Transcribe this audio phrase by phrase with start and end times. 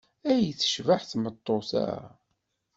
[0.31, 1.89] Ay tecbeḥ tmeṭṭut-a!